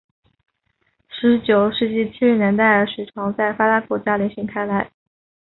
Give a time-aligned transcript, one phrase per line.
[1.09, 4.89] 十九世纪七十年代水床在发达国家流行开来。